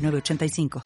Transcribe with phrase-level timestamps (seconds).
[0.00, 0.82] 985.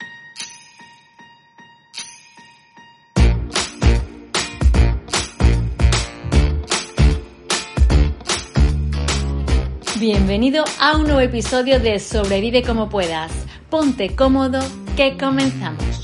[9.98, 13.32] Bienvenido a un nuevo episodio de Sobrevive como puedas.
[13.70, 14.60] Ponte cómodo,
[14.96, 16.03] que comenzamos.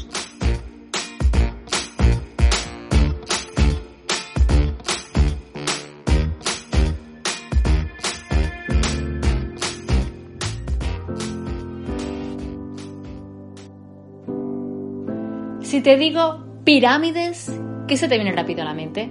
[15.81, 17.51] Si te digo pirámides,
[17.89, 19.11] ¿qué se te viene rápido a la mente?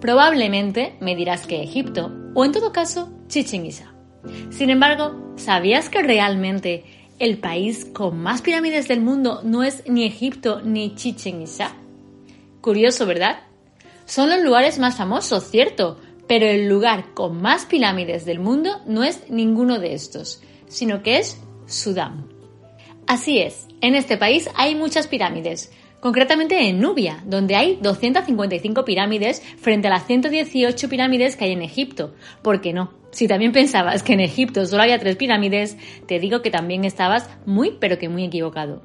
[0.00, 3.92] Probablemente me dirás que Egipto, o en todo caso, Chichen Itza.
[4.48, 6.84] Sin embargo, ¿sabías que realmente
[7.18, 11.72] el país con más pirámides del mundo no es ni Egipto ni Chichen Itza?
[12.62, 13.40] Curioso, ¿verdad?
[14.06, 19.04] Son los lugares más famosos, cierto, pero el lugar con más pirámides del mundo no
[19.04, 22.26] es ninguno de estos, sino que es Sudán.
[23.06, 25.70] Así es, en este país hay muchas pirámides,
[26.06, 31.62] concretamente en Nubia, donde hay 255 pirámides frente a las 118 pirámides que hay en
[31.62, 32.14] Egipto.
[32.42, 32.92] ¿Por qué no?
[33.10, 37.28] Si también pensabas que en Egipto solo había tres pirámides, te digo que también estabas
[37.44, 38.84] muy pero que muy equivocado.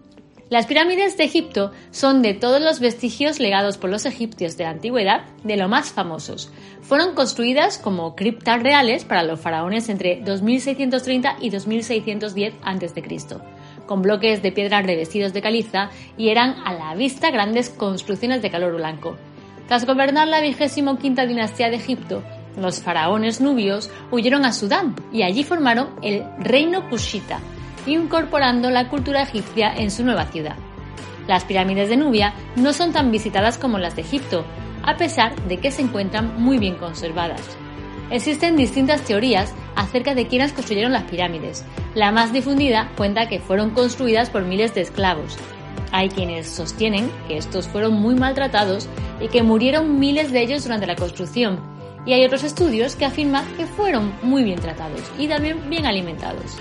[0.50, 4.72] Las pirámides de Egipto son de todos los vestigios legados por los egipcios de la
[4.72, 6.52] antigüedad de lo más famosos.
[6.82, 13.61] Fueron construidas como criptas reales para los faraones entre 2630 y 2610 a.C
[13.92, 18.50] con bloques de piedra revestidos de caliza y eran a la vista grandes construcciones de
[18.50, 19.18] calor blanco.
[19.68, 22.24] Tras gobernar la vigésimo quinta dinastía de Egipto,
[22.56, 27.42] los faraones nubios huyeron a Sudán y allí formaron el reino Kushita,
[27.86, 30.56] incorporando la cultura egipcia en su nueva ciudad.
[31.28, 34.46] Las pirámides de Nubia no son tan visitadas como las de Egipto,
[34.84, 37.42] a pesar de que se encuentran muy bien conservadas.
[38.12, 41.64] Existen distintas teorías acerca de quiénes construyeron las pirámides.
[41.96, 45.38] La más difundida cuenta que fueron construidas por miles de esclavos.
[45.94, 48.90] Hay quienes sostienen que estos fueron muy maltratados
[49.22, 51.60] y que murieron miles de ellos durante la construcción.
[52.06, 56.58] Y hay otros estudios que afirman que fueron muy bien tratados y también bien alimentados.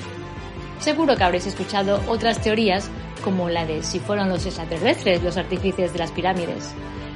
[0.78, 2.88] Seguro que habréis escuchado otras teorías
[3.24, 6.74] como la de si fueron los extraterrestres los artífices de las pirámides.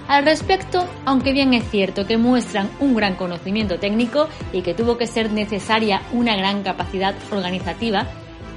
[0.09, 4.98] Al respecto, aunque bien es cierto que muestran un gran conocimiento técnico y que tuvo
[4.98, 8.06] que ser necesaria una gran capacidad organizativa,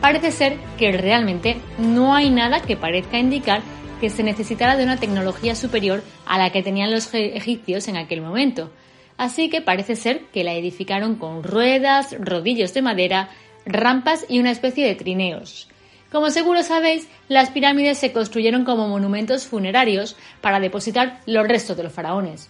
[0.02, 3.62] parece ser que realmente no hay nada que parezca indicar
[4.02, 8.22] que se necesitara de una tecnología superior a la que tenían los egipcios en aquel
[8.22, 8.70] momento.
[9.18, 13.30] Así que parece ser que la edificaron con ruedas, rodillos de madera,
[13.66, 15.70] rampas y una especie de trineos.
[16.12, 21.84] Como seguro sabéis, las pirámides se construyeron como monumentos funerarios para depositar los restos de
[21.84, 22.50] los faraones.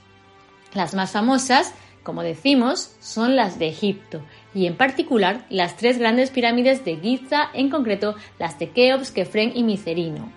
[0.74, 1.74] Las más famosas,
[2.04, 4.22] como decimos, son las de Egipto,
[4.54, 9.52] y en particular las tres grandes pirámides de Giza, en concreto las de Keops, Kefren
[9.56, 10.32] y Micerino.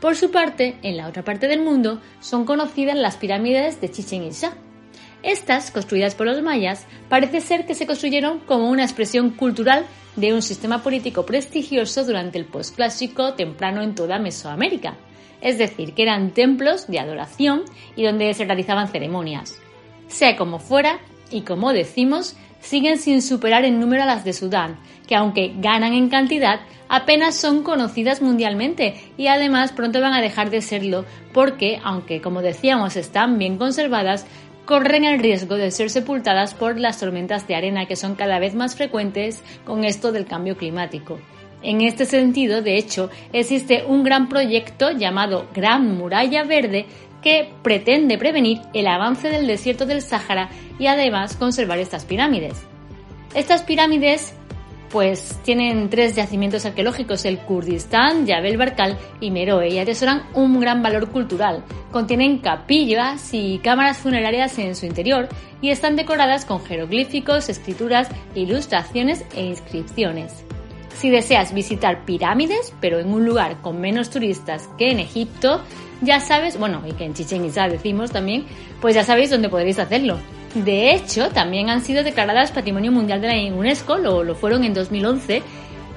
[0.00, 4.24] Por su parte, en la otra parte del mundo son conocidas las pirámides de Chichen
[4.24, 4.54] Itza,
[5.24, 9.86] estas, construidas por los mayas, parece ser que se construyeron como una expresión cultural
[10.16, 14.96] de un sistema político prestigioso durante el posclásico temprano en toda Mesoamérica,
[15.40, 17.64] es decir, que eran templos de adoración
[17.96, 19.58] y donde se realizaban ceremonias.
[20.08, 24.76] Sea como fuera, y como decimos, siguen sin superar en número a las de Sudán,
[25.06, 30.50] que aunque ganan en cantidad, apenas son conocidas mundialmente y además pronto van a dejar
[30.50, 34.26] de serlo porque, aunque como decíamos están bien conservadas,
[34.64, 38.54] corren el riesgo de ser sepultadas por las tormentas de arena que son cada vez
[38.54, 41.18] más frecuentes con esto del cambio climático.
[41.62, 46.86] En este sentido, de hecho, existe un gran proyecto llamado Gran Muralla Verde
[47.22, 52.62] que pretende prevenir el avance del desierto del Sáhara y además conservar estas pirámides.
[53.34, 54.34] Estas pirámides
[54.94, 60.84] pues tienen tres yacimientos arqueológicos, el Kurdistán, Yabel Barkal y Meroe, y atesoran un gran
[60.84, 61.64] valor cultural.
[61.90, 65.28] Contienen capillas y cámaras funerarias en su interior
[65.60, 70.44] y están decoradas con jeroglíficos, escrituras, ilustraciones e inscripciones.
[70.96, 75.60] Si deseas visitar pirámides, pero en un lugar con menos turistas que en Egipto,
[76.02, 78.44] ya sabes, bueno, y que en Chichen Itza decimos también,
[78.80, 80.20] pues ya sabéis dónde podréis hacerlo.
[80.54, 84.72] De hecho, también han sido declaradas Patrimonio Mundial de la UNESCO, lo, lo fueron en
[84.72, 85.42] 2011,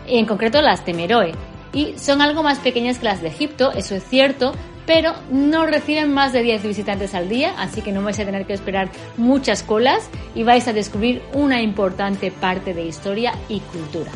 [0.07, 1.33] en concreto las de Meroe.
[1.73, 4.53] y son algo más pequeñas que las de Egipto, eso es cierto,
[4.87, 8.47] pero no reciben más de 10 visitantes al día, así que no vais a tener
[8.47, 14.11] que esperar muchas colas y vais a descubrir una importante parte de historia y cultura.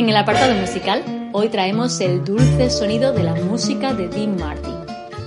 [0.00, 4.72] En el apartado musical, hoy traemos el dulce sonido de la música de Dean Martin.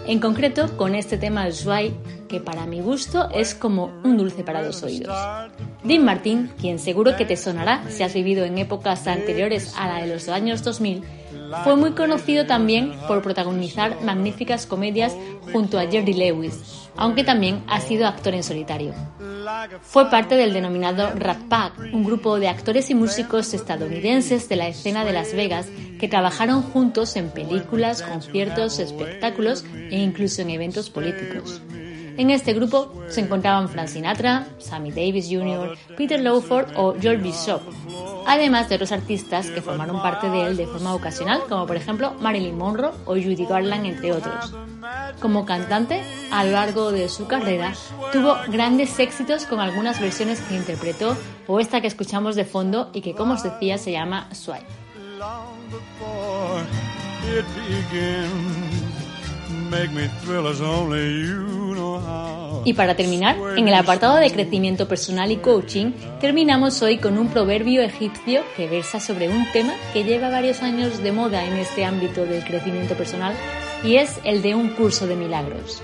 [0.08, 1.94] En concreto, con este tema Zwei,
[2.28, 5.16] que para mi gusto es como un dulce para los oídos.
[5.84, 10.02] Dean Martin, quien seguro que te sonará si has vivido en épocas anteriores a la
[10.02, 11.04] de los años 2000,
[11.64, 15.14] fue muy conocido también por protagonizar magníficas comedias
[15.52, 18.94] junto a Jerry Lewis, aunque también ha sido actor en solitario.
[19.82, 24.68] Fue parte del denominado Rat Pack, un grupo de actores y músicos estadounidenses de la
[24.68, 25.68] escena de Las Vegas
[26.00, 31.62] que trabajaron juntos en películas, conciertos, espectáculos e incluso en eventos políticos.
[32.16, 37.62] En este grupo se encontraban Frank Sinatra, Sammy Davis Jr., Peter Lawford o George Bishop,
[38.28, 42.14] además de otros artistas que formaron parte de él de forma ocasional, como por ejemplo
[42.20, 44.54] Marilyn Monroe o Judy Garland, entre otros.
[45.20, 46.02] Como cantante,
[46.32, 47.74] a lo largo de su carrera,
[48.12, 51.18] tuvo grandes éxitos con algunas versiones que interpretó
[51.48, 54.68] o esta que escuchamos de fondo y que, como os decía, se llama Swipe.
[62.66, 67.28] Y para terminar, en el apartado de crecimiento personal y coaching, terminamos hoy con un
[67.28, 71.84] proverbio egipcio que versa sobre un tema que lleva varios años de moda en este
[71.84, 73.34] ámbito del crecimiento personal
[73.84, 75.82] y es el de un curso de milagros.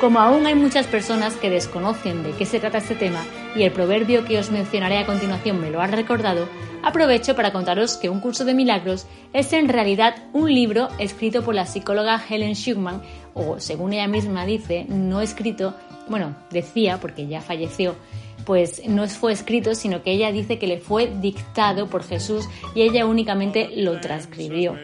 [0.00, 3.24] Como aún hay muchas personas que desconocen de qué se trata este tema
[3.56, 6.48] y el proverbio que os mencionaré a continuación me lo ha recordado,
[6.82, 11.54] aprovecho para contaros que Un curso de milagros es en realidad un libro escrito por
[11.54, 13.00] la psicóloga Helen Schuckman,
[13.32, 15.74] o según ella misma dice, no escrito,
[16.12, 17.96] bueno, decía porque ya falleció,
[18.44, 22.82] pues no fue escrito, sino que ella dice que le fue dictado por Jesús y
[22.82, 24.76] ella únicamente lo transcribió.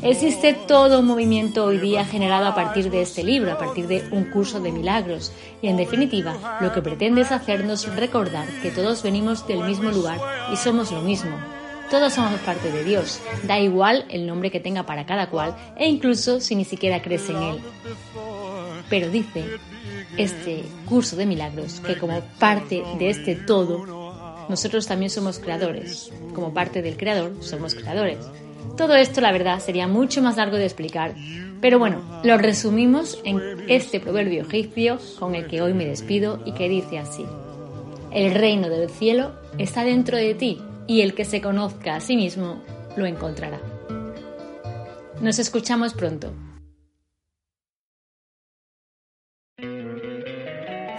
[0.00, 4.08] Existe todo un movimiento hoy día generado a partir de este libro, a partir de
[4.10, 9.02] un curso de milagros, y en definitiva lo que pretende es hacernos recordar que todos
[9.02, 10.18] venimos del mismo lugar
[10.50, 11.36] y somos lo mismo.
[11.90, 15.86] Todos somos parte de Dios, da igual el nombre que tenga para cada cual e
[15.86, 17.60] incluso si ni siquiera crees en Él.
[18.92, 19.42] Pero dice
[20.18, 26.12] este curso de milagros que como parte de este todo, nosotros también somos creadores.
[26.34, 28.18] Como parte del creador, somos creadores.
[28.76, 31.14] Todo esto, la verdad, sería mucho más largo de explicar,
[31.62, 36.52] pero bueno, lo resumimos en este proverbio egipcio con el que hoy me despido y
[36.52, 37.24] que dice así.
[38.10, 42.14] El reino del cielo está dentro de ti y el que se conozca a sí
[42.14, 42.60] mismo
[42.98, 43.58] lo encontrará.
[45.22, 46.34] Nos escuchamos pronto.